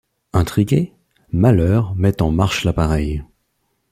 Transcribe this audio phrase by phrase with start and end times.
[0.33, 0.95] Intrigué,
[1.31, 3.23] Malher met en marche l'appareil.